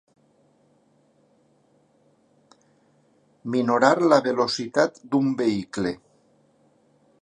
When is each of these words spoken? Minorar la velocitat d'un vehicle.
Minorar 3.57 3.95
la 4.09 4.21
velocitat 4.31 5.01
d'un 5.13 5.33
vehicle. 5.45 5.95